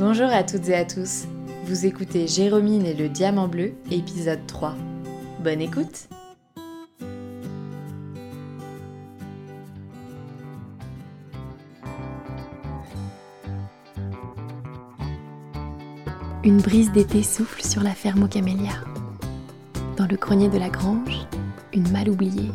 Bonjour 0.00 0.30
à 0.30 0.42
toutes 0.42 0.66
et 0.70 0.74
à 0.74 0.86
tous. 0.86 1.26
Vous 1.66 1.84
écoutez 1.84 2.26
Jérômine 2.26 2.86
et 2.86 2.94
le 2.94 3.10
Diamant 3.10 3.48
Bleu, 3.48 3.74
épisode 3.90 4.46
3. 4.46 4.74
Bonne 5.44 5.60
écoute 5.60 6.08
Une 16.44 16.62
brise 16.62 16.90
d'été 16.92 17.22
souffle 17.22 17.62
sur 17.62 17.82
la 17.82 17.92
ferme 17.92 18.22
aux 18.22 18.28
camélias. 18.28 18.80
Dans 19.98 20.06
le 20.06 20.16
grenier 20.16 20.48
de 20.48 20.56
la 20.56 20.70
grange, 20.70 21.26
une 21.74 21.90
malle 21.90 22.08
oubliée, 22.08 22.52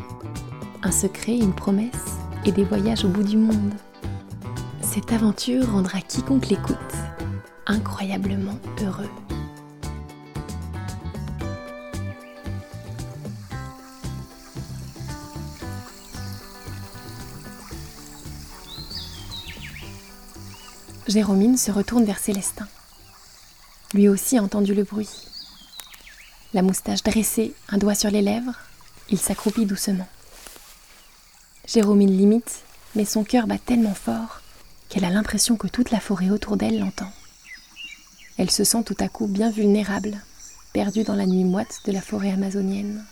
un 0.81 0.91
secret, 0.91 1.37
une 1.37 1.53
promesse 1.53 2.17
et 2.43 2.51
des 2.51 2.63
voyages 2.63 3.05
au 3.05 3.09
bout 3.09 3.21
du 3.21 3.37
monde. 3.37 3.75
Cette 4.81 5.13
aventure 5.13 5.71
rendra 5.73 6.01
quiconque 6.01 6.49
l'écoute 6.49 6.75
incroyablement 7.67 8.59
heureux. 8.81 9.09
Jérômine 21.07 21.57
se 21.57 21.71
retourne 21.71 22.03
vers 22.03 22.17
Célestin. 22.17 22.67
Lui 23.93 24.09
aussi 24.09 24.37
a 24.37 24.43
entendu 24.43 24.73
le 24.73 24.83
bruit. 24.83 25.09
La 26.53 26.61
moustache 26.61 27.03
dressée, 27.03 27.53
un 27.69 27.77
doigt 27.77 27.95
sur 27.95 28.09
les 28.09 28.21
lèvres, 28.21 28.55
il 29.09 29.19
s'accroupit 29.19 29.65
doucement. 29.65 30.07
Jérômine 31.67 32.15
limite, 32.15 32.63
mais 32.95 33.05
son 33.05 33.23
cœur 33.23 33.47
bat 33.47 33.57
tellement 33.57 33.93
fort 33.93 34.41
qu'elle 34.89 35.05
a 35.05 35.09
l'impression 35.09 35.57
que 35.57 35.67
toute 35.67 35.91
la 35.91 35.99
forêt 35.99 36.29
autour 36.29 36.57
d'elle 36.57 36.79
l'entend. 36.79 37.11
Elle 38.37 38.51
se 38.51 38.63
sent 38.63 38.83
tout 38.83 38.97
à 38.99 39.07
coup 39.07 39.27
bien 39.27 39.49
vulnérable, 39.49 40.17
perdue 40.73 41.03
dans 41.03 41.15
la 41.15 41.25
nuit 41.25 41.45
moite 41.45 41.79
de 41.85 41.91
la 41.91 42.01
forêt 42.01 42.31
amazonienne. 42.31 43.03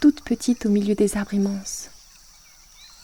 Toute 0.00 0.22
petite 0.22 0.66
au 0.66 0.68
milieu 0.68 0.94
des 0.94 1.16
arbres 1.16 1.34
immenses. 1.34 1.88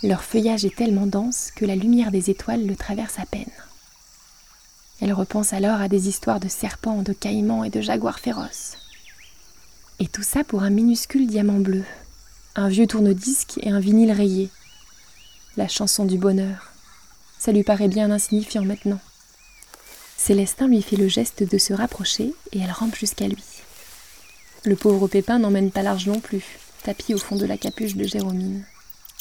Leur 0.03 0.23
feuillage 0.23 0.65
est 0.67 0.77
tellement 0.77 1.07
dense 1.07 1.51
que 1.57 1.65
la 1.65 1.75
lumière 1.75 2.11
des 2.11 2.29
étoiles 2.29 2.67
le 2.67 2.77
traverse 2.77 3.19
à 3.19 3.25
peine. 3.25 3.45
Elle 5.01 5.13
repense 5.13 5.53
alors 5.53 5.81
à 5.81 5.89
des 5.89 6.09
histoires 6.09 6.41
de 6.41 6.49
serpents, 6.49 7.03
de 7.03 7.13
caïmans 7.13 7.65
et 7.65 7.71
de 7.71 7.81
jaguars 7.81 8.19
féroces. 8.19 8.77
Et 9.99 10.09
tout 10.09 10.23
ça 10.23 10.45
pour 10.45 10.63
un 10.63 10.71
minuscule 10.71 11.27
diamant 11.27 11.61
bleu, 11.61 11.85
un 12.55 12.69
vieux 12.69 12.87
tourne-disque 12.87 13.59
et 13.63 13.71
un 13.71 13.81
vinyle 13.81 14.13
rayé. 14.13 14.51
La 15.57 15.69
chanson 15.69 16.05
du 16.05 16.19
bonheur. 16.19 16.73
Ça 17.39 17.53
lui 17.53 17.63
paraît 17.63 17.89
bien 17.89 18.11
insignifiant 18.11 18.65
maintenant. 18.65 19.01
Célestin 20.17 20.69
lui 20.69 20.83
fait 20.83 20.97
le 20.97 21.09
geste 21.09 21.43
de 21.43 21.59
se 21.59 21.73
rapprocher 21.73 22.35
et 22.53 22.59
elle 22.59 22.71
rampe 22.71 22.97
jusqu'à 22.97 23.29
lui. 23.29 23.45
Le 24.65 24.75
pauvre 24.75 25.07
Pépin 25.07 25.39
n'emmène 25.39 25.71
pas 25.71 25.83
large 25.83 26.07
non 26.07 26.21
plus, 26.21 26.45
tapis 26.83 27.15
au 27.15 27.19
fond 27.19 27.37
de 27.37 27.47
la 27.47 27.57
capuche 27.57 27.95
de 27.97 28.05
Jérômine. 28.05 28.65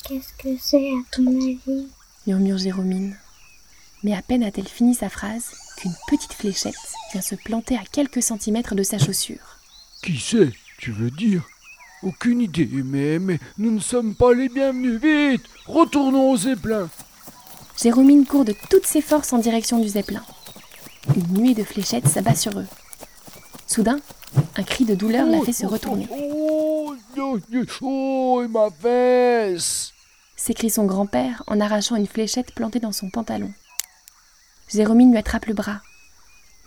Qu'est-ce 0.07 0.33
que 0.41 0.57
c'est 0.59 0.89
à 0.89 1.03
ton 1.11 1.27
avis? 1.27 1.87
murmure 2.25 2.57
Jérômine. 2.57 3.15
Mais 4.03 4.15
à 4.15 4.21
peine 4.21 4.43
a-t-elle 4.43 4.67
fini 4.67 4.95
sa 4.95 5.09
phrase 5.09 5.51
qu'une 5.77 5.95
petite 6.07 6.33
fléchette 6.33 6.75
vient 7.11 7.21
se 7.21 7.35
planter 7.35 7.75
à 7.75 7.83
quelques 7.91 8.23
centimètres 8.23 8.75
de 8.75 8.83
sa 8.83 8.97
chaussure. 8.97 9.59
Qui 10.03 10.17
c'est, 10.19 10.51
tu 10.77 10.91
veux 10.91 11.11
dire? 11.11 11.43
Aucune 12.03 12.41
idée, 12.41 12.69
mais, 12.83 13.19
mais 13.19 13.39
nous 13.57 13.71
ne 13.71 13.79
sommes 13.79 14.15
pas 14.15 14.33
les 14.33 14.49
bienvenus. 14.49 14.99
Vite 15.01 15.45
Retournons 15.65 16.31
au 16.31 16.37
zeppelin 16.37 16.89
Jérômine 17.81 18.25
court 18.25 18.45
de 18.45 18.55
toutes 18.69 18.85
ses 18.85 19.01
forces 19.01 19.33
en 19.33 19.39
direction 19.39 19.79
du 19.79 19.89
zeppelin. 19.89 20.23
Une 21.13 21.37
nuée 21.37 21.53
de 21.53 21.63
fléchettes 21.63 22.07
s'abat 22.07 22.35
sur 22.35 22.57
eux. 22.57 22.67
Soudain, 23.67 23.99
un 24.55 24.63
cri 24.63 24.85
de 24.85 24.95
douleur 24.95 25.27
la 25.27 25.41
fait 25.41 25.53
se 25.53 25.65
retourner. 25.65 26.07
Oh, 26.11 26.95
oh, 27.17 27.39
oh, 27.81 28.47
ma 28.49 28.69
fesse 28.71 29.91
s'écrie 30.35 30.69
son 30.69 30.85
grand-père 30.85 31.43
en 31.47 31.59
arrachant 31.59 31.95
une 31.95 32.07
fléchette 32.07 32.53
plantée 32.53 32.79
dans 32.79 32.91
son 32.91 33.09
pantalon. 33.09 33.51
Jérômine 34.67 35.11
lui 35.11 35.17
attrape 35.17 35.45
le 35.45 35.53
bras, 35.53 35.81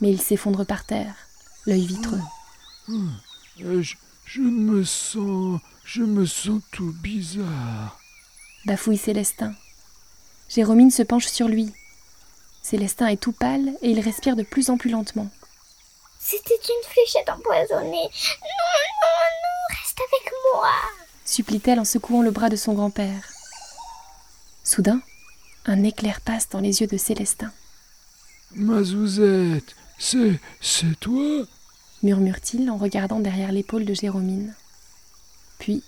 mais 0.01 0.11
il 0.11 0.21
s'effondre 0.21 0.65
par 0.67 0.85
terre, 0.85 1.15
l'œil 1.67 1.87
vitreux. 1.87 2.21
Je, 3.59 3.95
je, 4.25 4.41
me 4.41 4.83
sens. 4.85 5.61
Je 5.85 6.03
me 6.03 6.27
sens 6.27 6.61
tout 6.73 6.95
bizarre. 7.03 7.99
Bafouille 8.67 8.99
Célestin. 8.99 9.55
Jérômine 10.49 10.91
se 10.91 11.03
penche 11.03 11.27
sur 11.27 11.49
lui. 11.49 11.73
Célestin 12.69 13.07
est 13.07 13.17
tout 13.17 13.33
pâle 13.33 13.73
et 13.83 13.91
il 13.91 14.01
respire 14.01 14.37
de 14.37 14.43
plus 14.43 14.71
en 14.71 14.77
plus 14.77 14.91
lentement. 14.91 15.29
C'était 16.21 16.55
une 16.55 16.91
fléchette 16.91 17.31
empoisonnée. 17.31 17.91
Non, 17.91 18.81
non, 19.03 19.29
non, 19.43 19.77
reste 19.81 19.99
avec 19.99 20.33
moi 20.53 20.71
supplie-t-elle 21.29 21.79
en 21.79 21.85
secouant 21.85 22.23
le 22.23 22.31
bras 22.31 22.49
de 22.49 22.57
son 22.57 22.73
grand-père. 22.73 23.23
Soudain, 24.65 25.01
un 25.67 25.85
éclair 25.85 26.21
passe 26.21 26.49
dans 26.49 26.61
les 26.61 26.81
yeux 26.81 26.87
de 26.87 26.97
Célestin. 26.97 27.53
Ma 28.55 28.83
Zouzette, 28.83 29.77
c'est. 29.99 30.41
c'est 30.61 30.99
toi? 30.99 31.45
murmure-t-il 32.03 32.71
en 32.71 32.77
regardant 32.77 33.21
derrière 33.21 33.53
l'épaule 33.53 33.85
de 33.85 33.93
Jérômine. 33.93 34.55
Puis, 35.59 35.83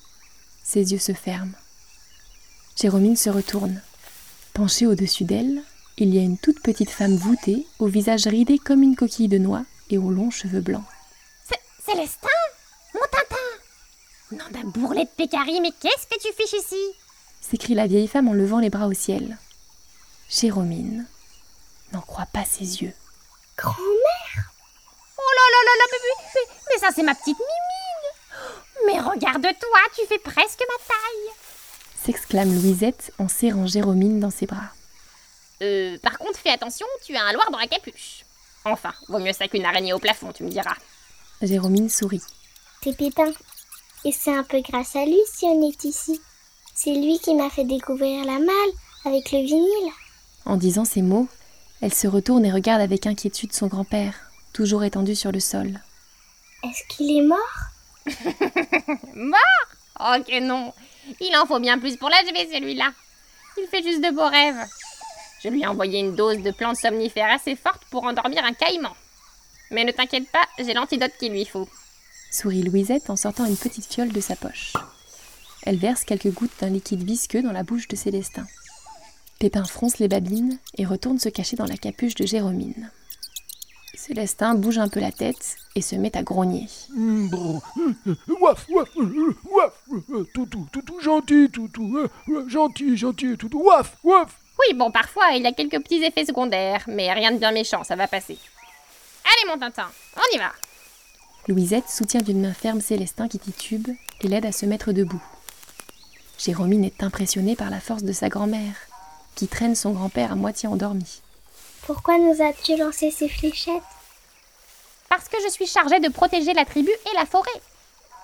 ses 0.62 0.92
yeux 0.92 0.98
se 0.98 1.12
ferment. 1.12 1.54
Jérômine 2.76 3.16
se 3.16 3.30
retourne. 3.30 3.80
Penchée 4.52 4.86
au-dessus 4.86 5.24
d'elle, 5.24 5.62
il 5.98 6.14
y 6.14 6.18
a 6.18 6.22
une 6.22 6.38
toute 6.38 6.60
petite 6.60 6.90
femme 6.90 7.16
voûtée, 7.16 7.66
au 7.78 7.86
visage 7.86 8.26
ridé 8.26 8.58
comme 8.58 8.82
une 8.82 8.96
coquille 8.96 9.28
de 9.28 9.38
noix 9.38 9.62
et 9.90 9.98
aux 9.98 10.10
longs 10.10 10.30
cheveux 10.30 10.60
blancs. 10.60 10.84
C'est 11.48 11.60
Célestin 11.84 12.28
Mon 12.94 13.00
Tintin 13.10 14.36
Non 14.36 14.50
d'un 14.50 14.68
bourrelet 14.68 15.04
de 15.04 15.10
pécari, 15.16 15.60
mais 15.60 15.72
qu'est-ce 15.80 16.06
que 16.06 16.20
tu 16.20 16.32
fiches 16.34 16.60
ici? 16.60 16.94
S'écrie 17.40 17.74
la 17.74 17.86
vieille 17.86 18.08
femme 18.08 18.28
en 18.28 18.32
levant 18.32 18.60
les 18.60 18.70
bras 18.70 18.86
au 18.86 18.94
ciel. 18.94 19.38
Jérômine 20.28 21.06
n'en 21.92 22.00
croit 22.00 22.28
pas 22.32 22.44
ses 22.44 22.82
yeux. 22.82 22.94
Grand-mère? 23.56 24.52
Oh 25.18 25.32
là 25.36 25.46
là 25.50 25.60
là 25.66 25.72
là, 25.78 25.84
mais, 25.90 26.24
mais, 26.34 26.54
mais 26.72 26.80
ça 26.80 26.94
c'est 26.94 27.02
ma 27.02 27.14
petite 27.14 27.38
mimine 27.38 28.86
Mais 28.86 29.00
regarde-toi, 29.00 29.78
tu 29.94 30.06
fais 30.06 30.18
presque 30.18 30.60
ma 30.60 30.84
taille 30.86 31.34
s'exclame 32.04 32.54
Louisette 32.54 33.12
en 33.18 33.28
serrant 33.28 33.66
Jérômine 33.66 34.20
dans 34.20 34.30
ses 34.30 34.46
bras. 34.46 34.72
Euh, 35.62 35.98
par 35.98 36.18
contre, 36.18 36.38
fais 36.38 36.50
attention, 36.50 36.86
tu 37.04 37.14
as 37.16 37.24
un 37.24 37.32
loir 37.32 37.50
dans 37.50 37.58
la 37.58 37.66
capuche. 37.66 38.24
Enfin, 38.64 38.92
vaut 39.08 39.18
mieux 39.18 39.32
ça 39.32 39.48
qu'une 39.48 39.64
araignée 39.64 39.92
au 39.92 39.98
plafond, 39.98 40.32
tu 40.32 40.44
me 40.44 40.50
diras. 40.50 40.74
Jérômine 41.42 41.88
sourit. 41.88 42.22
C'est 42.82 42.96
Pépin. 42.96 43.32
Et 44.04 44.12
c'est 44.12 44.34
un 44.34 44.44
peu 44.44 44.60
grâce 44.62 44.96
à 44.96 45.04
lui 45.04 45.18
si 45.32 45.44
on 45.44 45.68
est 45.68 45.84
ici. 45.84 46.20
C'est 46.74 46.94
lui 46.94 47.18
qui 47.18 47.34
m'a 47.34 47.50
fait 47.50 47.64
découvrir 47.64 48.24
la 48.24 48.38
malle 48.38 48.72
avec 49.04 49.32
le 49.32 49.38
vinyle. 49.38 49.92
En 50.46 50.56
disant 50.56 50.84
ces 50.86 51.02
mots, 51.02 51.28
elle 51.82 51.92
se 51.92 52.06
retourne 52.06 52.44
et 52.44 52.52
regarde 52.52 52.80
avec 52.80 53.06
inquiétude 53.06 53.52
son 53.52 53.66
grand-père, 53.66 54.14
toujours 54.52 54.84
étendu 54.84 55.14
sur 55.14 55.32
le 55.32 55.40
sol. 55.40 55.80
Est-ce 56.62 56.82
qu'il 56.88 57.18
est 57.18 57.26
mort? 57.26 57.38
Mort? 59.14 60.16
Ok 60.16 60.32
non, 60.40 60.72
il 61.20 61.36
en 61.36 61.44
faut 61.44 61.60
bien 61.60 61.78
plus 61.78 61.96
pour 61.96 62.08
l'achever 62.08 62.48
celui-là. 62.50 62.90
Il 63.58 63.66
fait 63.66 63.82
juste 63.82 64.02
de 64.02 64.10
beaux 64.14 64.28
rêves. 64.28 64.66
Je 65.42 65.48
lui 65.48 65.62
ai 65.62 65.66
envoyé 65.66 66.00
une 66.00 66.14
dose 66.14 66.42
de 66.42 66.50
plantes 66.50 66.76
somnifères 66.76 67.30
assez 67.30 67.56
forte 67.56 67.82
pour 67.90 68.04
endormir 68.04 68.44
un 68.44 68.52
caïman. 68.52 68.92
Mais 69.70 69.84
ne 69.84 69.92
t'inquiète 69.92 70.30
pas, 70.30 70.46
j'ai 70.58 70.74
l'antidote 70.74 71.12
qu'il 71.18 71.32
lui 71.32 71.46
faut. 71.46 71.68
Sourit 72.30 72.62
Louisette 72.62 73.08
en 73.08 73.16
sortant 73.16 73.46
une 73.46 73.56
petite 73.56 73.92
fiole 73.92 74.12
de 74.12 74.20
sa 74.20 74.36
poche. 74.36 74.74
Elle 75.62 75.78
verse 75.78 76.04
quelques 76.04 76.32
gouttes 76.32 76.60
d'un 76.60 76.68
liquide 76.68 77.04
visqueux 77.04 77.42
dans 77.42 77.52
la 77.52 77.62
bouche 77.62 77.88
de 77.88 77.96
Célestin. 77.96 78.46
Pépin 79.38 79.64
fronce 79.64 79.98
les 79.98 80.08
babines 80.08 80.58
et 80.76 80.84
retourne 80.84 81.18
se 81.18 81.30
cacher 81.30 81.56
dans 81.56 81.66
la 81.66 81.76
capuche 81.76 82.14
de 82.14 82.26
Jérômine. 82.26 82.90
Célestin 83.94 84.54
bouge 84.54 84.78
un 84.78 84.88
peu 84.88 85.00
la 85.00 85.12
tête 85.12 85.56
et 85.74 85.82
se 85.82 85.96
met 85.96 86.16
à 86.16 86.22
grogner. 86.22 86.68
Waf, 88.40 88.66
waf, 88.68 88.88
waf, 89.44 89.88
tout, 90.34 90.46
tout, 90.46 90.66
tout, 90.72 90.82
tout 90.82 91.00
gentil, 91.00 91.48
tout, 91.50 91.68
tout, 91.68 92.08
gentil, 92.48 92.96
gentil, 92.96 93.36
tout, 93.36 93.48
tout, 93.48 93.62
waf, 93.62 93.96
waf. 94.04 94.36
Oui, 94.60 94.74
bon, 94.74 94.90
parfois 94.90 95.30
il 95.32 95.46
a 95.46 95.52
quelques 95.52 95.82
petits 95.82 96.04
effets 96.04 96.26
secondaires, 96.26 96.84
mais 96.86 97.12
rien 97.12 97.32
de 97.32 97.38
bien 97.38 97.52
méchant, 97.52 97.82
ça 97.84 97.96
va 97.96 98.06
passer. 98.06 98.38
Allez, 99.24 99.50
mon 99.50 99.58
Tintin, 99.58 99.90
on 100.16 100.36
y 100.36 100.38
va. 100.38 100.52
Louisette 101.48 101.88
soutient 101.88 102.20
d'une 102.20 102.42
main 102.42 102.52
ferme 102.52 102.80
Célestin 102.80 103.28
qui 103.28 103.38
titube 103.38 103.88
et 104.20 104.28
l'aide 104.28 104.46
à 104.46 104.52
se 104.52 104.66
mettre 104.66 104.92
debout. 104.92 105.22
Jérômine 106.38 106.84
est 106.84 107.02
impressionnée 107.02 107.56
par 107.56 107.70
la 107.70 107.80
force 107.80 108.02
de 108.02 108.12
sa 108.12 108.28
grand-mère, 108.28 108.74
qui 109.34 109.48
traîne 109.48 109.74
son 109.74 109.92
grand-père 109.92 110.32
à 110.32 110.36
moitié 110.36 110.68
endormi. 110.68 111.22
Pourquoi 111.86 112.18
nous 112.18 112.42
as-tu 112.42 112.76
lancé 112.76 113.10
ces 113.10 113.28
fléchettes? 113.28 113.82
Parce 115.08 115.28
que 115.28 115.36
je 115.44 115.50
suis 115.50 115.66
chargée 115.66 116.00
de 116.00 116.08
protéger 116.08 116.52
la 116.52 116.64
tribu 116.64 116.90
et 116.90 117.16
la 117.16 117.26
forêt. 117.26 117.50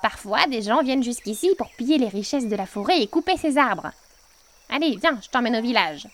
Parfois, 0.02 0.46
des 0.46 0.62
gens 0.62 0.82
viennent 0.82 1.02
jusqu'ici 1.02 1.50
pour 1.56 1.68
piller 1.76 1.98
les 1.98 2.08
richesses 2.08 2.46
de 2.46 2.56
la 2.56 2.66
forêt 2.66 3.00
et 3.00 3.08
couper 3.08 3.36
ses 3.36 3.58
arbres. 3.58 3.90
Allez, 4.68 4.96
viens, 4.96 5.18
je 5.22 5.28
t'emmène 5.28 5.56
au 5.56 5.62
village. 5.62 6.06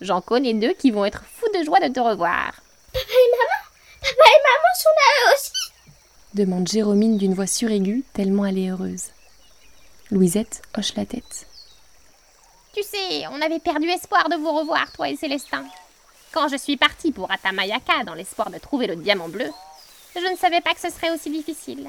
J'en 0.00 0.20
connais 0.20 0.54
deux 0.54 0.74
qui 0.74 0.90
vont 0.90 1.04
être 1.04 1.24
fous 1.24 1.50
de 1.58 1.64
joie 1.64 1.80
de 1.80 1.92
te 1.92 2.00
revoir. 2.00 2.52
Papa 2.92 3.04
et 3.04 3.30
Papa 4.00 4.24
et 4.26 4.42
maman 4.44 4.74
sont 4.76 4.88
là 4.96 5.34
aussi? 5.34 5.72
demande 6.34 6.68
Jérômine 6.68 7.18
d'une 7.18 7.34
voix 7.34 7.46
suraiguë, 7.46 8.04
tellement 8.12 8.46
elle 8.46 8.58
est 8.58 8.70
heureuse. 8.70 9.06
Louisette 10.10 10.62
hoche 10.76 10.94
la 10.94 11.04
tête. 11.04 11.46
Tu 12.74 12.82
sais, 12.82 13.26
on 13.32 13.42
avait 13.42 13.58
perdu 13.58 13.88
espoir 13.88 14.28
de 14.28 14.36
vous 14.36 14.52
revoir, 14.52 14.90
toi 14.92 15.08
et 15.08 15.16
Célestin. 15.16 15.64
Quand 16.32 16.48
je 16.48 16.56
suis 16.56 16.76
partie 16.76 17.10
pour 17.10 17.30
Atamayaka 17.30 18.04
dans 18.04 18.14
l'espoir 18.14 18.50
de 18.50 18.58
trouver 18.58 18.86
le 18.86 18.96
diamant 18.96 19.28
bleu, 19.28 19.50
je 20.14 20.30
ne 20.30 20.36
savais 20.36 20.60
pas 20.60 20.74
que 20.74 20.80
ce 20.80 20.90
serait 20.90 21.10
aussi 21.10 21.30
difficile. 21.30 21.88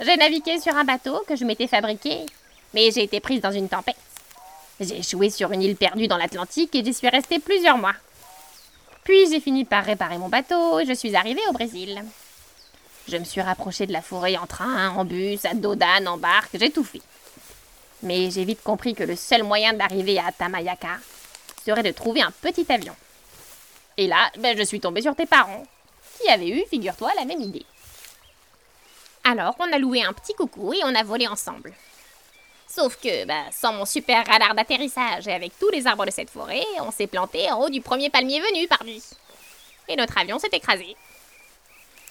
J'ai 0.00 0.16
navigué 0.16 0.58
sur 0.58 0.74
un 0.74 0.84
bateau 0.84 1.22
que 1.26 1.36
je 1.36 1.44
m'étais 1.44 1.66
fabriqué, 1.66 2.24
mais 2.72 2.90
j'ai 2.90 3.02
été 3.02 3.20
prise 3.20 3.42
dans 3.42 3.52
une 3.52 3.68
tempête. 3.68 3.96
J'ai 4.80 5.00
échoué 5.00 5.28
sur 5.28 5.52
une 5.52 5.60
île 5.60 5.76
perdue 5.76 6.08
dans 6.08 6.16
l'Atlantique 6.16 6.74
et 6.74 6.82
j'y 6.82 6.94
suis 6.94 7.08
restée 7.10 7.38
plusieurs 7.38 7.76
mois. 7.76 7.94
Puis 9.04 9.30
j'ai 9.30 9.40
fini 9.40 9.66
par 9.66 9.84
réparer 9.84 10.16
mon 10.16 10.30
bateau 10.30 10.80
et 10.80 10.86
je 10.86 10.94
suis 10.94 11.14
arrivée 11.14 11.42
au 11.50 11.52
Brésil. 11.52 12.02
Je 13.06 13.18
me 13.18 13.24
suis 13.24 13.42
rapprochée 13.42 13.86
de 13.86 13.92
la 13.92 14.00
forêt 14.00 14.38
en 14.38 14.46
train, 14.46 14.88
en 14.90 15.04
bus, 15.04 15.44
à 15.44 15.52
dos 15.52 15.76
en 16.06 16.16
barque, 16.16 16.50
j'ai 16.54 16.70
tout 16.70 16.84
fait. 16.84 17.02
Mais 18.02 18.30
j'ai 18.30 18.44
vite 18.44 18.62
compris 18.62 18.94
que 18.94 19.04
le 19.04 19.16
seul 19.16 19.42
moyen 19.42 19.74
d'arriver 19.74 20.18
à 20.18 20.32
Tamayaka 20.32 20.98
serait 21.62 21.82
de 21.82 21.90
trouver 21.90 22.22
un 22.22 22.30
petit 22.30 22.64
avion. 22.72 22.94
Et 23.98 24.06
là, 24.06 24.30
ben, 24.38 24.56
je 24.56 24.62
suis 24.62 24.80
tombée 24.80 25.02
sur 25.02 25.14
tes 25.14 25.26
parents, 25.26 25.64
qui 26.18 26.30
avaient 26.30 26.48
eu, 26.48 26.64
figure-toi, 26.70 27.10
la 27.18 27.26
même 27.26 27.42
idée. 27.42 27.66
Alors, 29.24 29.54
on 29.58 29.70
a 29.70 29.78
loué 29.78 30.02
un 30.02 30.14
petit 30.14 30.32
coucou 30.32 30.72
et 30.72 30.80
on 30.84 30.94
a 30.94 31.02
volé 31.02 31.26
ensemble. 31.26 31.74
Sauf 32.72 32.96
que, 32.96 33.24
ben, 33.24 33.46
sans 33.50 33.72
mon 33.72 33.84
super 33.84 34.24
radar 34.24 34.54
d'atterrissage 34.54 35.26
et 35.26 35.32
avec 35.32 35.58
tous 35.58 35.70
les 35.70 35.88
arbres 35.88 36.06
de 36.06 36.12
cette 36.12 36.30
forêt, 36.30 36.64
on 36.78 36.92
s'est 36.92 37.08
planté 37.08 37.50
en 37.50 37.60
haut 37.60 37.68
du 37.68 37.80
premier 37.80 38.10
palmier 38.10 38.40
venu, 38.40 38.68
pardi. 38.68 39.02
Et 39.88 39.96
notre 39.96 40.16
avion 40.16 40.38
s'est 40.38 40.50
écrasé. 40.52 40.96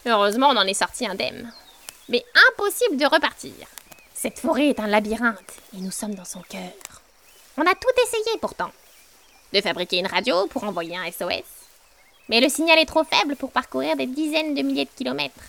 Heureusement, 0.06 0.50
on 0.50 0.58
en 0.58 0.68
est 0.68 0.74
sorti 0.74 1.08
indemne. 1.08 1.54
Mais 2.10 2.26
impossible 2.50 2.98
de 2.98 3.06
repartir. 3.06 3.54
Cette 4.14 4.40
forêt 4.40 4.68
est 4.68 4.82
un 4.82 4.88
labyrinthe 4.88 5.54
et 5.74 5.78
nous 5.78 5.92
sommes 5.92 6.16
dans 6.16 6.26
son 6.26 6.42
cœur. 6.42 6.74
On 7.58 7.62
a 7.62 7.74
tout 7.74 8.02
essayé 8.04 8.38
pourtant. 8.42 8.72
De 9.54 9.62
fabriquer 9.62 10.00
une 10.00 10.08
radio 10.08 10.46
pour 10.48 10.66
envoyer 10.66 10.98
un 10.98 11.10
SOS. 11.10 11.46
Mais 12.28 12.42
le 12.42 12.50
signal 12.50 12.80
est 12.80 12.86
trop 12.86 13.06
faible 13.06 13.38
pour 13.38 13.52
parcourir 13.52 13.96
des 13.96 14.08
dizaines 14.08 14.56
de 14.56 14.62
milliers 14.62 14.86
de 14.86 14.98
kilomètres. 14.98 15.40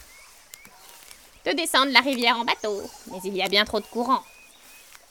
De 1.47 1.51
descendre 1.53 1.93
la 1.93 2.01
rivière 2.01 2.39
en 2.39 2.45
bateau, 2.45 2.81
mais 3.11 3.19
il 3.25 3.37
y 3.37 3.43
a 3.43 3.49
bien 3.49 3.65
trop 3.65 3.81
de 3.81 3.87
courant. 3.87 4.23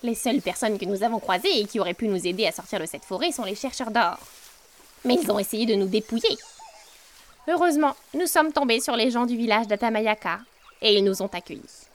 Les 0.02 0.16
seules 0.16 0.42
personnes 0.42 0.78
que 0.78 0.86
nous 0.86 1.04
avons 1.04 1.20
croisées 1.20 1.60
et 1.60 1.66
qui 1.66 1.80
auraient 1.80 1.94
pu 1.94 2.08
nous 2.08 2.26
aider 2.26 2.46
à 2.46 2.52
sortir 2.52 2.80
de 2.80 2.86
cette 2.86 3.04
forêt 3.04 3.32
sont 3.32 3.44
les 3.44 3.56
chercheurs 3.56 3.92
d'or. 3.92 4.18
Mais 5.04 5.16
ils 5.16 5.32
ont 5.32 5.40
essayé 5.40 5.66
de 5.66 5.76
nous 5.76 5.88
dépouiller. 5.88 6.38
Heureusement, 7.48 7.96
nous 8.14 8.28
sommes 8.28 8.54
tombés 8.54 8.80
sur 8.80 8.96
les 8.96 9.12
gens 9.12 9.26
du 9.26 9.36
village 9.36 9.68
d'Atamayaka 9.68 10.40
et 10.82 10.98
ils 10.98 11.04
nous 11.04 11.22
ont 11.22 11.28
accueillis. 11.28 11.88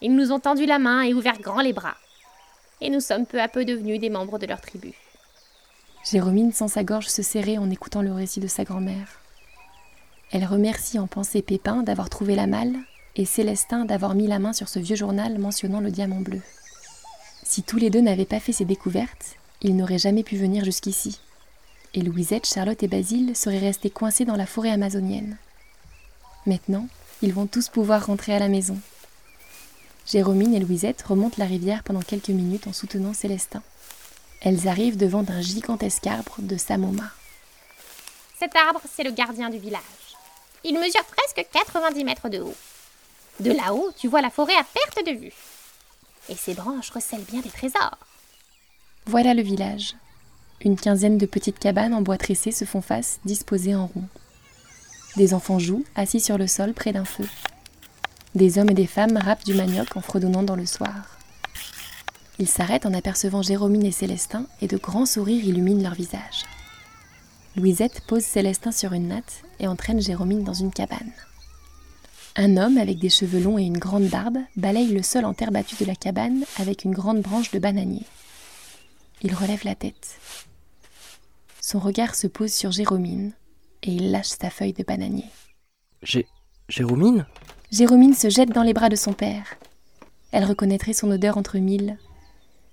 Ils 0.00 0.14
nous 0.14 0.32
ont 0.32 0.40
tendu 0.40 0.66
la 0.66 0.78
main 0.78 1.02
et 1.02 1.14
ouvert 1.14 1.38
grand 1.38 1.60
les 1.60 1.72
bras. 1.72 1.96
Et 2.80 2.90
nous 2.90 3.00
sommes 3.00 3.26
peu 3.26 3.40
à 3.40 3.48
peu 3.48 3.64
devenus 3.64 4.00
des 4.00 4.10
membres 4.10 4.38
de 4.38 4.46
leur 4.46 4.60
tribu. 4.60 4.92
Jérômine 6.10 6.52
sent 6.52 6.68
sa 6.68 6.84
gorge 6.84 7.08
se 7.08 7.22
serrer 7.22 7.58
en 7.58 7.70
écoutant 7.70 8.02
le 8.02 8.12
récit 8.12 8.40
de 8.40 8.46
sa 8.46 8.64
grand-mère. 8.64 9.20
Elle 10.32 10.44
remercie 10.44 10.98
en 10.98 11.06
pensée 11.06 11.42
Pépin 11.42 11.82
d'avoir 11.82 12.10
trouvé 12.10 12.36
la 12.36 12.46
malle 12.46 12.76
et 13.16 13.24
Célestin 13.24 13.84
d'avoir 13.84 14.14
mis 14.14 14.26
la 14.26 14.38
main 14.38 14.52
sur 14.52 14.68
ce 14.68 14.78
vieux 14.78 14.96
journal 14.96 15.38
mentionnant 15.38 15.80
le 15.80 15.90
diamant 15.90 16.20
bleu. 16.20 16.40
Si 17.48 17.62
tous 17.62 17.76
les 17.78 17.90
deux 17.90 18.00
n'avaient 18.00 18.24
pas 18.24 18.40
fait 18.40 18.52
ces 18.52 18.64
découvertes, 18.64 19.36
ils 19.62 19.76
n'auraient 19.76 19.98
jamais 19.98 20.22
pu 20.22 20.36
venir 20.36 20.64
jusqu'ici 20.64 21.18
et 21.96 22.02
Louisette, 22.02 22.46
Charlotte 22.46 22.82
et 22.82 22.88
Basile 22.88 23.34
seraient 23.34 23.58
restés 23.58 23.90
coincés 23.90 24.26
dans 24.26 24.36
la 24.36 24.46
forêt 24.46 24.70
amazonienne. 24.70 25.38
Maintenant, 26.44 26.86
ils 27.22 27.32
vont 27.32 27.46
tous 27.46 27.70
pouvoir 27.70 28.06
rentrer 28.06 28.34
à 28.34 28.38
la 28.38 28.48
maison. 28.48 28.78
Jérômine 30.06 30.54
et 30.54 30.60
Louisette 30.60 31.02
remontent 31.02 31.36
la 31.38 31.46
rivière 31.46 31.82
pendant 31.82 32.02
quelques 32.02 32.28
minutes 32.28 32.66
en 32.66 32.72
soutenant 32.72 33.14
Célestin. 33.14 33.62
Elles 34.42 34.68
arrivent 34.68 34.98
devant 34.98 35.24
un 35.28 35.40
gigantesque 35.40 36.06
arbre 36.06 36.36
de 36.38 36.58
Samoma. 36.58 37.10
Cet 38.38 38.54
arbre, 38.54 38.82
c'est 38.94 39.02
le 39.02 39.10
gardien 39.10 39.48
du 39.48 39.58
village. 39.58 39.80
Il 40.62 40.78
mesure 40.78 41.04
presque 41.04 41.48
90 41.52 42.04
mètres 42.04 42.28
de 42.28 42.40
haut. 42.40 42.54
De 43.40 43.52
là-haut, 43.52 43.90
tu 43.96 44.08
vois 44.08 44.20
la 44.20 44.30
forêt 44.30 44.54
à 44.54 44.64
perte 44.64 45.06
de 45.06 45.12
vue. 45.12 45.32
Et 46.28 46.34
ses 46.34 46.54
branches 46.54 46.90
recèlent 46.90 47.24
bien 47.30 47.40
des 47.40 47.50
trésors. 47.50 47.98
Voilà 49.06 49.34
le 49.34 49.42
village. 49.42 49.94
Une 50.64 50.76
quinzaine 50.76 51.18
de 51.18 51.26
petites 51.26 51.58
cabanes 51.58 51.94
en 51.94 52.02
bois 52.02 52.18
tressé 52.18 52.50
se 52.50 52.64
font 52.64 52.80
face, 52.80 53.20
disposées 53.24 53.74
en 53.74 53.86
rond. 53.86 54.08
Des 55.16 55.34
enfants 55.34 55.58
jouent, 55.58 55.84
assis 55.94 56.20
sur 56.20 56.38
le 56.38 56.46
sol 56.46 56.74
près 56.74 56.92
d'un 56.92 57.04
feu. 57.04 57.28
Des 58.34 58.58
hommes 58.58 58.70
et 58.70 58.74
des 58.74 58.86
femmes 58.86 59.16
râpent 59.16 59.44
du 59.44 59.54
manioc 59.54 59.96
en 59.96 60.00
fredonnant 60.00 60.42
dans 60.42 60.56
le 60.56 60.66
soir. 60.66 61.18
Ils 62.38 62.48
s'arrêtent 62.48 62.84
en 62.84 62.92
apercevant 62.92 63.40
Jérômine 63.40 63.86
et 63.86 63.92
Célestin 63.92 64.46
et 64.60 64.66
de 64.66 64.76
grands 64.76 65.06
sourires 65.06 65.44
illuminent 65.44 65.82
leur 65.82 65.94
visage. 65.94 66.44
Louisette 67.56 68.02
pose 68.06 68.24
Célestin 68.24 68.72
sur 68.72 68.92
une 68.92 69.08
natte 69.08 69.42
et 69.58 69.66
entraîne 69.66 70.02
Jérômine 70.02 70.44
dans 70.44 70.52
une 70.52 70.72
cabane. 70.72 71.12
Un 72.38 72.58
homme 72.58 72.76
avec 72.76 72.98
des 72.98 73.08
cheveux 73.08 73.40
longs 73.40 73.58
et 73.58 73.62
une 73.62 73.78
grande 73.78 74.08
barbe 74.08 74.36
balaye 74.56 74.92
le 74.92 75.02
sol 75.02 75.24
en 75.24 75.32
terre 75.32 75.50
battue 75.50 75.76
de 75.76 75.86
la 75.86 75.94
cabane 75.94 76.44
avec 76.58 76.84
une 76.84 76.92
grande 76.92 77.22
branche 77.22 77.50
de 77.50 77.58
bananier. 77.58 78.02
Il 79.22 79.34
relève 79.34 79.64
la 79.64 79.74
tête. 79.74 80.20
Son 81.62 81.78
regard 81.78 82.14
se 82.14 82.26
pose 82.26 82.52
sur 82.52 82.72
Jérômine 82.72 83.32
et 83.82 83.90
il 83.90 84.10
lâche 84.10 84.26
sa 84.38 84.50
feuille 84.50 84.74
de 84.74 84.84
bananier. 84.84 85.24
J'ai. 86.02 86.26
Jérômine? 86.68 87.26
Jérômine 87.72 88.14
se 88.14 88.28
jette 88.28 88.50
dans 88.50 88.62
les 88.62 88.74
bras 88.74 88.90
de 88.90 88.96
son 88.96 89.14
père. 89.14 89.56
Elle 90.30 90.44
reconnaîtrait 90.44 90.92
son 90.92 91.10
odeur 91.10 91.38
entre 91.38 91.56
mille. 91.56 91.96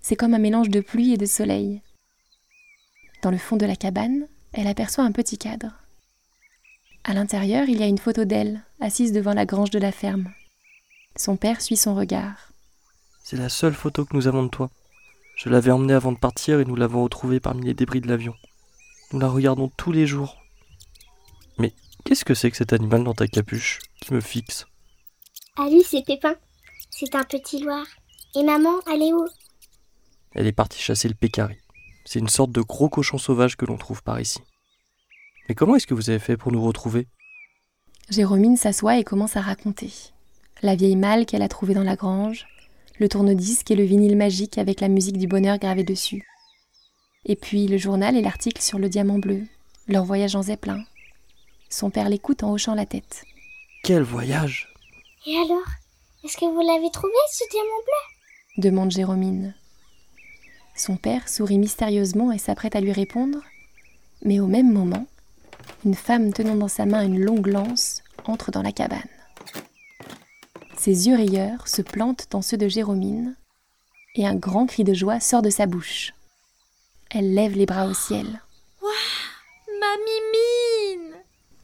C'est 0.02 0.18
comme 0.18 0.34
un 0.34 0.40
mélange 0.40 0.70
de 0.70 0.82
pluie 0.82 1.14
et 1.14 1.18
de 1.18 1.26
soleil. 1.26 1.82
Dans 3.22 3.32
le 3.32 3.38
fond 3.38 3.56
de 3.56 3.66
la 3.66 3.78
cabane, 3.78 4.28
elle 4.52 4.68
aperçoit 4.68 5.06
un 5.06 5.14
petit 5.14 5.38
cadre. 5.38 5.83
À 7.06 7.14
l'intérieur, 7.14 7.68
il 7.68 7.80
y 7.80 7.84
a 7.84 7.88
une 7.88 7.98
photo 7.98 8.24
d'elle, 8.24 8.64
assise 8.80 9.12
devant 9.12 9.34
la 9.34 9.46
grange 9.46 9.72
de 9.72 9.80
la 9.80 9.92
ferme. 9.92 10.32
Son 11.18 11.36
père 11.36 11.62
suit 11.62 11.76
son 11.76 11.96
regard. 11.96 12.54
C'est 13.24 13.38
la 13.38 13.50
seule 13.50 13.74
photo 13.74 14.06
que 14.06 14.16
nous 14.16 14.28
avons 14.28 14.44
de 14.44 14.50
toi. 14.50 14.70
Je 15.36 15.50
l'avais 15.50 15.72
emmenée 15.72 15.94
avant 15.94 16.14
de 16.14 16.18
partir 16.18 16.60
et 16.60 16.66
nous 16.66 16.76
l'avons 16.76 17.04
retrouvée 17.04 17.40
parmi 17.40 17.66
les 17.66 17.74
débris 17.74 18.00
de 18.00 18.08
l'avion. 18.08 18.36
Nous 19.12 19.20
la 19.20 19.28
regardons 19.28 19.70
tous 19.76 19.92
les 19.92 20.08
jours. 20.08 20.38
Mais 21.58 21.74
qu'est-ce 22.06 22.24
que 22.24 22.34
c'est 22.34 22.52
que 22.52 22.58
cet 22.58 22.72
animal 22.72 23.04
dans 23.04 23.14
ta 23.14 23.28
capuche 23.28 23.80
qui 24.02 24.14
me 24.14 24.22
fixe? 24.22 24.66
Ah 25.58 25.68
lui, 25.70 25.84
c'est 25.84 26.06
Pépin. 26.06 26.36
C'est 26.90 27.16
un 27.16 27.24
petit 27.24 27.62
loir. 27.62 27.86
Et 28.36 28.44
maman, 28.44 28.80
elle 28.92 29.02
est 29.02 29.14
où? 29.14 29.28
Elle 30.32 30.48
est 30.48 30.54
partie 30.54 30.82
chasser 30.82 31.10
le 31.10 31.16
pécari. 31.16 31.58
C'est 32.06 32.20
une 32.20 32.30
sorte 32.30 32.52
de 32.52 32.62
gros 32.62 32.90
cochon 32.90 33.18
sauvage 33.18 33.58
que 33.58 33.66
l'on 33.66 33.78
trouve 33.78 34.04
par 34.04 34.20
ici. 34.20 34.40
Mais 35.48 35.56
comment 35.56 35.76
est-ce 35.76 35.88
que 35.88 35.94
vous 35.94 36.10
avez 36.10 36.20
fait 36.20 36.38
pour 36.38 36.52
nous 36.52 36.64
retrouver? 36.64 37.08
Jérômine 38.10 38.58
s'assoit 38.58 38.98
et 38.98 39.04
commence 39.04 39.38
à 39.38 39.42
raconter. 39.42 39.92
La 40.62 40.76
vieille 40.76 40.96
malle 40.96 41.26
qu'elle 41.26 41.42
a 41.42 41.50
trouvée 41.50 41.74
dans 41.74 41.84
la 41.84 41.96
grange, 41.96 42.46
le 43.00 43.10
tourne-disque 43.10 43.72
et 43.72 43.76
le 43.76 43.84
vinyle 43.84 44.16
magique 44.16 44.58
avec 44.58 44.80
la 44.80 44.88
musique 44.88 45.18
du 45.18 45.28
bonheur 45.28 45.58
gravée 45.58 45.84
dessus. 45.84 46.26
Et 47.26 47.36
puis 47.36 47.68
le 47.68 47.78
journal 47.78 48.16
et 48.16 48.22
l'article 48.22 48.62
sur 48.62 48.80
le 48.80 48.90
diamant 48.90 49.20
bleu, 49.20 49.44
leur 49.88 50.06
voyage 50.06 50.36
en 50.36 50.44
zeppelin. 50.44 50.84
Son 51.70 51.90
père 51.90 52.10
l'écoute 52.10 52.44
en 52.44 52.52
hochant 52.52 52.76
la 52.76 52.86
tête. 52.86 53.26
Quel 53.84 54.04
voyage 54.04 54.70
Et 55.26 55.36
alors 55.36 55.68
Est-ce 56.24 56.38
que 56.38 56.46
vous 56.46 56.62
l'avez 56.62 56.92
trouvé, 56.92 57.14
ce 57.32 57.44
diamant 57.50 57.84
bleu? 57.86 58.64
Demande 58.70 58.92
Jérômine. 58.92 59.56
Son 60.76 60.96
père 60.96 61.28
sourit 61.28 61.58
mystérieusement 61.58 62.32
et 62.32 62.38
s'apprête 62.38 62.76
à 62.76 62.82
lui 62.82 62.92
répondre, 62.92 63.40
mais 64.24 64.40
au 64.40 64.48
même 64.48 64.72
moment, 64.72 65.08
une 65.86 65.96
femme 65.96 66.32
tenant 66.34 66.56
dans 66.56 66.68
sa 66.68 66.86
main 66.86 67.04
une 67.04 67.20
longue 67.20 67.48
lance 67.48 68.04
entre 68.26 68.52
dans 68.52 68.62
la 68.62 68.72
cabane. 68.72 69.02
Ses 70.78 71.08
yeux 71.08 71.16
rieurs 71.16 71.68
se 71.68 71.82
plantent 71.82 72.28
dans 72.32 72.42
ceux 72.42 72.58
de 72.58 72.68
Jérômine, 72.68 73.36
et 74.16 74.28
un 74.28 74.36
grand 74.36 74.66
cri 74.66 74.84
de 74.84 74.94
joie 74.94 75.20
sort 75.20 75.42
de 75.42 75.50
sa 75.50 75.66
bouche. 75.66 76.14
Elle 77.10 77.34
lève 77.34 77.56
les 77.56 77.66
bras 77.66 77.88
au 77.88 77.94
ciel. 77.94 78.42
Ma 78.82 79.94
mimine 79.98 81.16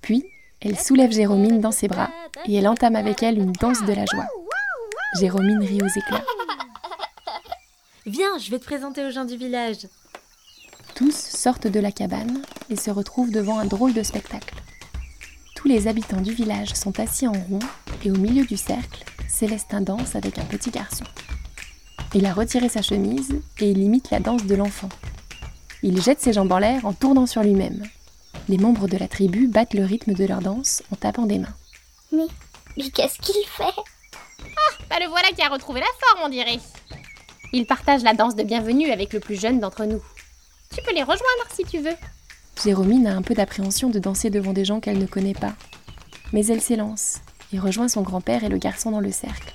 Puis, 0.01 0.25
elle 0.61 0.77
soulève 0.77 1.11
Jérômine 1.11 1.61
dans 1.61 1.71
ses 1.71 1.87
bras 1.87 2.09
et 2.45 2.55
elle 2.55 2.67
entame 2.67 2.95
avec 2.95 3.23
elle 3.23 3.37
une 3.37 3.53
danse 3.53 3.83
de 3.83 3.93
la 3.93 4.05
joie. 4.05 4.27
Jérômine 5.19 5.63
rit 5.63 5.81
aux 5.81 5.99
éclats. 5.99 6.25
Viens, 8.05 8.37
je 8.37 8.49
vais 8.51 8.59
te 8.59 8.65
présenter 8.65 9.05
aux 9.05 9.11
gens 9.11 9.25
du 9.25 9.37
village. 9.37 9.87
Tous 10.99 11.15
sortent 11.15 11.67
de 11.67 11.79
la 11.79 11.93
cabane 11.93 12.41
et 12.69 12.75
se 12.75 12.91
retrouvent 12.91 13.31
devant 13.31 13.57
un 13.57 13.63
drôle 13.63 13.93
de 13.93 14.03
spectacle. 14.03 14.53
Tous 15.55 15.69
les 15.69 15.87
habitants 15.87 16.19
du 16.19 16.33
village 16.33 16.73
sont 16.73 16.99
assis 16.99 17.25
en 17.25 17.31
rond 17.31 17.59
et 18.03 18.11
au 18.11 18.17
milieu 18.17 18.43
du 18.43 18.57
cercle, 18.57 19.05
Célestin 19.29 19.79
danse 19.79 20.17
avec 20.17 20.37
un 20.39 20.43
petit 20.43 20.71
garçon. 20.71 21.05
Il 22.13 22.25
a 22.25 22.33
retiré 22.33 22.67
sa 22.67 22.81
chemise 22.81 23.39
et 23.61 23.71
il 23.71 23.77
imite 23.77 24.11
la 24.11 24.19
danse 24.19 24.43
de 24.43 24.55
l'enfant. 24.55 24.89
Il 25.83 26.01
jette 26.01 26.19
ses 26.19 26.33
jambes 26.33 26.51
en 26.51 26.59
l'air 26.59 26.85
en 26.85 26.91
tournant 26.91 27.27
sur 27.27 27.43
lui-même. 27.43 27.81
Les 28.49 28.57
membres 28.57 28.89
de 28.89 28.97
la 28.97 29.07
tribu 29.07 29.47
battent 29.47 29.75
le 29.75 29.85
rythme 29.85 30.11
de 30.11 30.25
leur 30.25 30.41
danse 30.41 30.83
en 30.91 30.97
tapant 30.97 31.27
des 31.27 31.39
mains. 31.39 31.55
Mais, 32.11 32.27
mais 32.75 32.89
qu'est-ce 32.89 33.19
qu'il 33.19 33.47
fait? 33.47 33.81
Bah 34.89 34.97
le 34.99 35.07
voilà 35.07 35.29
qui 35.29 35.43
a 35.43 35.47
retrouvé 35.47 35.79
la 35.79 35.85
forme, 36.01 36.25
on 36.25 36.29
dirait. 36.29 36.59
Il 37.53 37.65
partage 37.65 38.03
la 38.03 38.13
danse 38.13 38.35
de 38.35 38.43
bienvenue 38.43 38.91
avec 38.91 39.13
le 39.13 39.21
plus 39.21 39.39
jeune 39.39 39.61
d'entre 39.61 39.85
nous. 39.85 40.01
Tu 40.73 40.81
peux 40.83 40.93
les 40.93 41.03
rejoindre 41.03 41.47
si 41.53 41.63
tu 41.63 41.79
veux. 41.79 41.95
Jérômine 42.63 43.07
a 43.07 43.15
un 43.15 43.21
peu 43.21 43.33
d'appréhension 43.33 43.89
de 43.89 43.99
danser 43.99 44.29
devant 44.29 44.53
des 44.53 44.65
gens 44.65 44.79
qu'elle 44.79 44.99
ne 44.99 45.05
connaît 45.05 45.33
pas. 45.33 45.55
Mais 46.31 46.45
elle 46.47 46.61
s'élance 46.61 47.19
et 47.51 47.59
rejoint 47.59 47.87
son 47.87 48.01
grand-père 48.01 48.43
et 48.43 48.49
le 48.49 48.57
garçon 48.57 48.91
dans 48.91 48.99
le 48.99 49.11
cercle. 49.11 49.51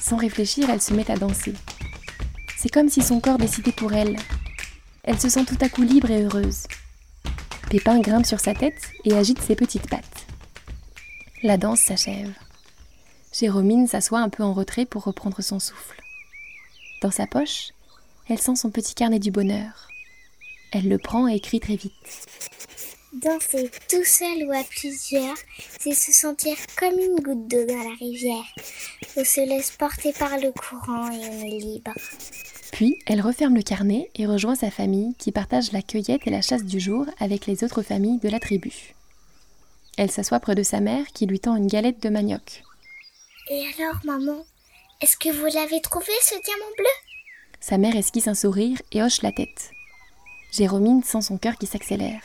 Sans 0.00 0.16
réfléchir, 0.16 0.70
elle 0.70 0.82
se 0.82 0.94
met 0.94 1.10
à 1.10 1.16
danser. 1.16 1.54
C'est 2.56 2.72
comme 2.72 2.88
si 2.88 3.02
son 3.02 3.20
corps 3.20 3.38
décidait 3.38 3.72
pour 3.72 3.92
elle. 3.92 4.16
Elle 5.04 5.20
se 5.20 5.28
sent 5.28 5.44
tout 5.44 5.58
à 5.60 5.68
coup 5.68 5.82
libre 5.82 6.10
et 6.10 6.24
heureuse. 6.24 6.66
Pépin 7.70 8.00
grimpe 8.00 8.26
sur 8.26 8.40
sa 8.40 8.54
tête 8.54 8.90
et 9.04 9.14
agite 9.14 9.40
ses 9.40 9.54
petites 9.54 9.88
pattes. 9.88 10.26
La 11.42 11.56
danse 11.56 11.80
s'achève. 11.80 12.32
Jérômine 13.32 13.86
s'assoit 13.86 14.20
un 14.20 14.28
peu 14.28 14.42
en 14.42 14.54
retrait 14.54 14.86
pour 14.86 15.04
reprendre 15.04 15.42
son 15.42 15.60
souffle. 15.60 16.00
Dans 17.02 17.12
sa 17.12 17.26
poche, 17.26 17.70
elle 18.28 18.40
sent 18.40 18.56
son 18.56 18.70
petit 18.70 18.94
carnet 18.94 19.20
du 19.20 19.30
bonheur. 19.30 19.87
Elle 20.72 20.88
le 20.88 20.98
prend 20.98 21.28
et 21.28 21.36
écrit 21.36 21.60
très 21.60 21.76
vite. 21.76 21.92
Danser 23.12 23.70
tout 23.88 24.04
seul 24.04 24.46
ou 24.46 24.52
à 24.52 24.62
plusieurs, 24.64 25.36
c'est 25.80 25.94
se 25.94 26.12
sentir 26.12 26.56
comme 26.76 26.98
une 26.98 27.22
goutte 27.22 27.48
d'eau 27.48 27.64
dans 27.64 27.82
la 27.82 27.94
rivière. 27.98 28.44
On 29.16 29.24
se 29.24 29.40
laisse 29.40 29.70
porter 29.70 30.12
par 30.12 30.36
le 30.38 30.52
courant 30.52 31.10
et 31.10 31.26
on 31.26 31.46
est 31.46 31.58
libre. 31.58 31.92
Puis, 32.72 32.98
elle 33.06 33.22
referme 33.22 33.56
le 33.56 33.62
carnet 33.62 34.10
et 34.14 34.26
rejoint 34.26 34.54
sa 34.54 34.70
famille 34.70 35.14
qui 35.18 35.32
partage 35.32 35.72
la 35.72 35.82
cueillette 35.82 36.26
et 36.26 36.30
la 36.30 36.42
chasse 36.42 36.64
du 36.64 36.80
jour 36.80 37.06
avec 37.18 37.46
les 37.46 37.64
autres 37.64 37.82
familles 37.82 38.20
de 38.20 38.28
la 38.28 38.40
tribu. 38.40 38.94
Elle 39.96 40.10
s'assoit 40.10 40.38
près 40.38 40.54
de 40.54 40.62
sa 40.62 40.80
mère 40.80 41.06
qui 41.12 41.26
lui 41.26 41.40
tend 41.40 41.56
une 41.56 41.66
galette 41.66 42.02
de 42.02 42.10
manioc. 42.10 42.62
Et 43.50 43.64
alors, 43.78 44.00
maman, 44.04 44.44
est-ce 45.00 45.16
que 45.16 45.30
vous 45.30 45.46
l'avez 45.46 45.80
trouvé 45.80 46.12
ce 46.20 46.34
diamant 46.34 46.70
bleu? 46.76 46.86
Sa 47.58 47.78
mère 47.78 47.96
esquisse 47.96 48.28
un 48.28 48.34
sourire 48.34 48.80
et 48.92 49.02
hoche 49.02 49.22
la 49.22 49.32
tête. 49.32 49.70
Jérômine 50.52 51.02
sent 51.02 51.22
son 51.22 51.38
cœur 51.38 51.56
qui 51.56 51.66
s'accélère. 51.66 52.22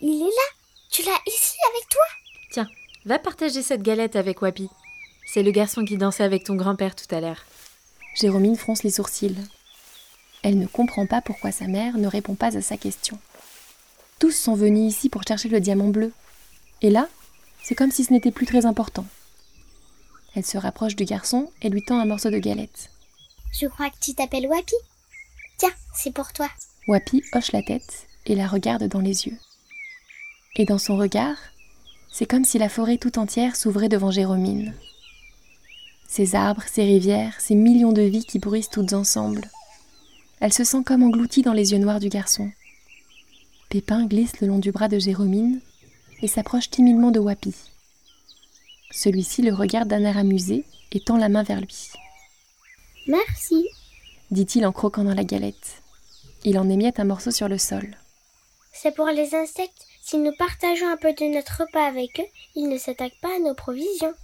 Il 0.00 0.22
est 0.22 0.24
là 0.24 0.48
Tu 0.90 1.02
l'as 1.02 1.20
ici 1.26 1.56
avec 1.70 1.88
toi 1.88 2.04
Tiens, 2.50 2.68
va 3.04 3.18
partager 3.18 3.62
cette 3.62 3.82
galette 3.82 4.16
avec 4.16 4.42
Wapi. 4.42 4.68
C'est 5.26 5.42
le 5.42 5.50
garçon 5.50 5.84
qui 5.84 5.96
dansait 5.96 6.24
avec 6.24 6.44
ton 6.44 6.56
grand-père 6.56 6.96
tout 6.96 7.12
à 7.14 7.20
l'heure. 7.20 7.44
Jérômine 8.16 8.56
fronce 8.56 8.82
les 8.82 8.90
sourcils. 8.90 9.36
Elle 10.42 10.58
ne 10.58 10.66
comprend 10.66 11.06
pas 11.06 11.22
pourquoi 11.22 11.52
sa 11.52 11.66
mère 11.66 11.96
ne 11.96 12.08
répond 12.08 12.34
pas 12.34 12.56
à 12.56 12.62
sa 12.62 12.76
question. 12.76 13.18
Tous 14.18 14.32
sont 14.32 14.54
venus 14.54 14.92
ici 14.92 15.08
pour 15.08 15.22
chercher 15.26 15.48
le 15.48 15.60
diamant 15.60 15.88
bleu. 15.88 16.12
Et 16.82 16.90
là, 16.90 17.08
c'est 17.62 17.76
comme 17.76 17.92
si 17.92 18.04
ce 18.04 18.12
n'était 18.12 18.32
plus 18.32 18.46
très 18.46 18.66
important. 18.66 19.06
Elle 20.34 20.44
se 20.44 20.58
rapproche 20.58 20.96
du 20.96 21.04
garçon 21.04 21.50
et 21.62 21.68
lui 21.68 21.84
tend 21.84 21.98
un 21.98 22.06
morceau 22.06 22.30
de 22.30 22.38
galette. 22.38 22.90
Je 23.52 23.66
crois 23.66 23.90
que 23.90 23.98
tu 24.00 24.14
t'appelles 24.14 24.48
Wapi. 24.48 24.74
Tiens, 25.58 25.72
c'est 25.94 26.12
pour 26.12 26.32
toi. 26.32 26.48
Wapi 26.88 27.22
hoche 27.32 27.52
la 27.52 27.62
tête 27.62 28.08
et 28.26 28.34
la 28.34 28.48
regarde 28.48 28.88
dans 28.88 29.00
les 29.00 29.26
yeux. 29.26 29.38
Et 30.56 30.64
dans 30.64 30.78
son 30.78 30.96
regard, 30.96 31.36
c'est 32.10 32.26
comme 32.26 32.44
si 32.44 32.58
la 32.58 32.68
forêt 32.68 32.98
tout 32.98 33.20
entière 33.20 33.54
s'ouvrait 33.54 33.88
devant 33.88 34.10
Jérômine. 34.10 34.74
Ces 36.08 36.34
arbres, 36.34 36.64
ces 36.66 36.82
rivières, 36.82 37.40
ces 37.40 37.54
millions 37.54 37.92
de 37.92 38.02
vies 38.02 38.24
qui 38.24 38.38
bruissent 38.38 38.68
toutes 38.68 38.92
ensemble. 38.94 39.48
Elle 40.40 40.52
se 40.52 40.64
sent 40.64 40.82
comme 40.84 41.04
engloutie 41.04 41.42
dans 41.42 41.52
les 41.52 41.70
yeux 41.70 41.78
noirs 41.78 42.00
du 42.00 42.08
garçon. 42.08 42.50
Pépin 43.70 44.04
glisse 44.06 44.40
le 44.40 44.48
long 44.48 44.58
du 44.58 44.72
bras 44.72 44.88
de 44.88 44.98
Jérômine 44.98 45.60
et 46.20 46.28
s'approche 46.28 46.68
timidement 46.68 47.12
de 47.12 47.20
Wapi. 47.20 47.54
Celui-ci 48.90 49.40
le 49.42 49.54
regarde 49.54 49.88
d'un 49.88 50.04
air 50.04 50.18
amusé 50.18 50.64
et 50.90 51.00
tend 51.00 51.16
la 51.16 51.28
main 51.28 51.44
vers 51.44 51.60
lui. 51.60 51.90
Merci. 53.06 53.66
dit-il 54.32 54.66
en 54.66 54.72
croquant 54.72 55.04
dans 55.04 55.14
la 55.14 55.24
galette. 55.24 55.81
Il 56.44 56.58
en 56.58 56.68
émiette 56.68 56.98
un 56.98 57.04
morceau 57.04 57.30
sur 57.30 57.48
le 57.48 57.58
sol. 57.58 57.96
C'est 58.72 58.94
pour 58.94 59.06
les 59.06 59.34
insectes. 59.34 59.86
Si 60.02 60.18
nous 60.18 60.34
partageons 60.36 60.88
un 60.88 60.96
peu 60.96 61.12
de 61.12 61.24
notre 61.26 61.62
repas 61.62 61.86
avec 61.86 62.18
eux, 62.18 62.26
ils 62.56 62.68
ne 62.68 62.76
s'attaquent 62.78 63.20
pas 63.20 63.36
à 63.36 63.38
nos 63.38 63.54
provisions. 63.54 64.14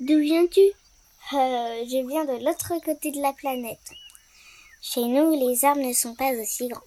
D'où 0.00 0.18
viens-tu? 0.18 0.60
Euh, 0.60 1.84
Je 1.84 2.08
viens 2.08 2.24
de 2.24 2.42
l'autre 2.42 2.72
côté 2.82 3.10
de 3.10 3.20
la 3.20 3.34
planète. 3.34 3.90
Chez 4.80 5.04
nous, 5.04 5.38
les 5.38 5.64
arbres 5.64 5.86
ne 5.86 5.92
sont 5.92 6.14
pas 6.14 6.32
aussi 6.32 6.68
grands. 6.68 6.80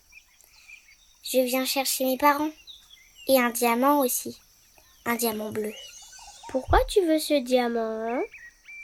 Je 1.24 1.40
viens 1.40 1.66
chercher 1.66 2.06
mes 2.06 2.18
parents. 2.18 2.52
Et 3.28 3.40
un 3.40 3.52
diamant 3.52 4.00
aussi. 4.00 4.40
Un 5.06 5.16
diamant 5.16 5.52
bleu. 5.52 5.74
Pourquoi 6.50 6.80
tu 6.86 7.06
veux 7.06 7.20
ce 7.20 7.40
diamant 7.42 8.08
hein? 8.10 8.22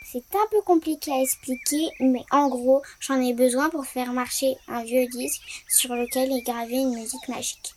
C'est 0.04 0.36
un 0.36 0.48
peu 0.52 0.62
compliqué 0.62 1.12
à 1.12 1.22
expliquer, 1.22 1.90
mais 2.00 2.24
en 2.32 2.50
gros, 2.50 2.82
j'en 3.00 3.22
ai 3.22 3.34
besoin 3.34 3.70
pour 3.70 3.86
faire 3.86 4.14
marcher 4.14 4.56
un 4.68 4.84
vieux 4.84 5.08
disque 5.08 5.42
sur 5.68 5.96
lequel 5.96 6.32
est 6.32 6.42
gravée 6.42 6.76
une 6.76 6.94
musique 6.94 7.28
magique. 7.28 7.74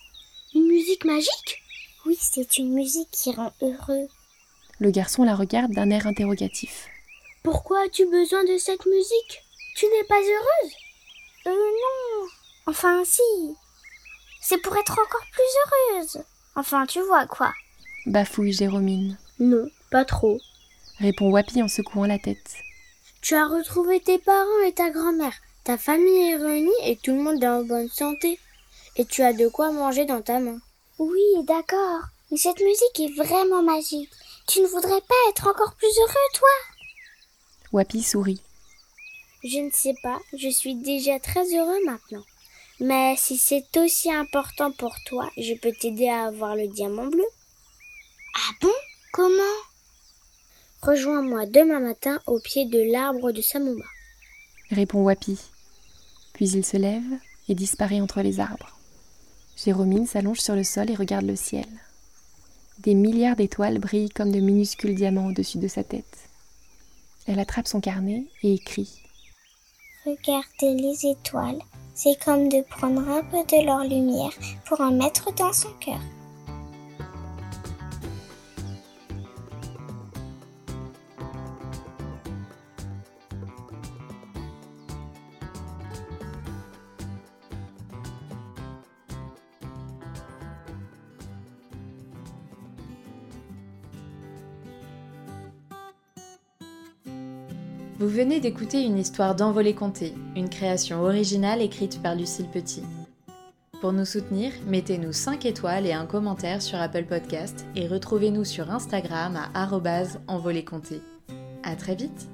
Une 0.53 0.67
musique 0.67 1.05
magique? 1.05 1.63
Oui, 2.05 2.17
c'est 2.19 2.57
une 2.57 2.73
musique 2.73 3.09
qui 3.11 3.31
rend 3.33 3.53
heureux. 3.61 4.07
Le 4.79 4.91
garçon 4.91 5.23
la 5.23 5.35
regarde 5.35 5.71
d'un 5.71 5.89
air 5.89 6.05
interrogatif. 6.05 6.87
Pourquoi 7.43 7.83
as-tu 7.85 8.05
besoin 8.05 8.43
de 8.43 8.57
cette 8.57 8.85
musique? 8.85 9.43
Tu 9.75 9.85
n'es 9.85 10.03
pas 10.03 10.19
heureuse? 10.19 10.73
Euh 11.47 11.51
non. 11.51 12.27
Enfin 12.67 13.03
si. 13.05 13.21
C'est 14.41 14.61
pour 14.61 14.75
être 14.77 14.93
encore 14.93 15.25
plus 15.31 15.95
heureuse. 15.95 16.23
Enfin, 16.55 16.85
tu 16.85 17.01
vois 17.01 17.25
quoi. 17.25 17.53
Bafouille 18.05 18.53
Jérômine. 18.53 19.17
Non, 19.39 19.67
pas 19.91 20.05
trop. 20.05 20.39
Répond 20.99 21.29
Wapi 21.29 21.61
en 21.61 21.67
secouant 21.67 22.05
la 22.05 22.17
tête. 22.17 22.55
Tu 23.21 23.35
as 23.35 23.47
retrouvé 23.47 23.99
tes 23.99 24.17
parents 24.17 24.63
et 24.65 24.73
ta 24.73 24.89
grand-mère. 24.89 25.33
Ta 25.63 25.77
famille 25.77 26.29
est 26.29 26.37
réunie 26.37 26.71
et 26.83 26.95
tout 26.95 27.11
le 27.11 27.21
monde 27.21 27.43
est 27.43 27.47
en 27.47 27.63
bonne 27.63 27.89
santé. 27.89 28.39
Et 28.95 29.05
tu 29.05 29.21
as 29.21 29.33
de 29.33 29.47
quoi 29.47 29.71
manger 29.71 30.05
dans 30.05 30.21
ta 30.21 30.39
main. 30.39 30.59
Oui, 30.97 31.21
d'accord. 31.43 32.01
Mais 32.31 32.37
cette 32.37 32.59
musique 32.59 32.99
est 32.99 33.15
vraiment 33.15 33.61
magique. 33.61 34.09
Tu 34.47 34.61
ne 34.61 34.67
voudrais 34.67 35.01
pas 35.01 35.29
être 35.29 35.47
encore 35.47 35.75
plus 35.75 35.99
heureux, 35.99 36.29
toi? 36.33 36.49
Wapi 37.73 38.01
sourit. 38.01 38.41
Je 39.43 39.59
ne 39.59 39.69
sais 39.71 39.93
pas, 40.01 40.19
je 40.35 40.49
suis 40.49 40.75
déjà 40.75 41.19
très 41.19 41.45
heureux 41.55 41.85
maintenant. 41.85 42.23
Mais 42.79 43.15
si 43.17 43.37
c'est 43.37 43.77
aussi 43.77 44.11
important 44.11 44.71
pour 44.71 44.95
toi, 45.05 45.29
je 45.37 45.53
peux 45.53 45.71
t'aider 45.71 46.09
à 46.09 46.25
avoir 46.25 46.55
le 46.55 46.67
diamant 46.67 47.07
bleu. 47.07 47.25
Ah 48.35 48.51
bon? 48.61 48.73
Comment? 49.13 49.57
Rejoins-moi 50.87 51.45
demain 51.47 51.81
matin 51.81 52.17
au 52.27 52.39
pied 52.39 52.63
de 52.63 52.79
l'arbre 52.89 53.33
de 53.33 53.41
Samuma. 53.41 53.83
Répond 54.71 55.03
Wapi. 55.03 55.37
Puis 56.31 56.47
il 56.51 56.63
se 56.63 56.77
lève 56.77 57.03
et 57.49 57.55
disparaît 57.55 57.99
entre 57.99 58.21
les 58.21 58.39
arbres. 58.39 58.71
Jérômine 59.57 60.07
s'allonge 60.07 60.39
sur 60.39 60.55
le 60.55 60.63
sol 60.63 60.89
et 60.89 60.95
regarde 60.95 61.25
le 61.25 61.35
ciel. 61.35 61.65
Des 62.79 62.93
milliards 62.93 63.35
d'étoiles 63.35 63.79
brillent 63.79 64.11
comme 64.11 64.31
de 64.31 64.39
minuscules 64.39 64.95
diamants 64.95 65.27
au-dessus 65.27 65.57
de 65.57 65.67
sa 65.67 65.83
tête. 65.83 66.29
Elle 67.27 67.41
attrape 67.41 67.67
son 67.67 67.81
carnet 67.81 68.23
et 68.41 68.53
écrit. 68.53 69.01
Regarder 70.05 70.81
les 70.81 71.05
étoiles, 71.05 71.59
c'est 71.95 72.17
comme 72.23 72.47
de 72.47 72.61
prendre 72.61 73.01
un 73.09 73.23
peu 73.23 73.43
de 73.43 73.65
leur 73.65 73.83
lumière 73.83 74.31
pour 74.65 74.79
en 74.79 74.91
mettre 74.91 75.33
dans 75.35 75.51
son 75.51 75.73
cœur. 75.81 75.99
Vous 97.99 98.07
venez 98.07 98.39
d'écouter 98.39 98.83
une 98.83 98.99
histoire 98.99 99.33
d'Envolée 99.33 99.73
Comté, 99.73 100.13
une 100.35 100.49
création 100.49 101.01
originale 101.01 101.63
écrite 101.63 101.99
par 102.03 102.13
Lucille 102.13 102.45
Petit. 102.45 102.83
Pour 103.81 103.91
nous 103.91 104.05
soutenir, 104.05 104.51
mettez-nous 104.67 105.13
5 105.13 105.47
étoiles 105.47 105.87
et 105.87 105.93
un 105.93 106.05
commentaire 106.05 106.61
sur 106.61 106.79
Apple 106.79 107.05
Podcast 107.05 107.65
et 107.75 107.87
retrouvez-nous 107.87 108.45
sur 108.45 108.69
Instagram 108.69 109.39
à 109.55 109.67
envolécomté. 110.27 111.01
À 111.63 111.75
très 111.75 111.95
vite 111.95 112.27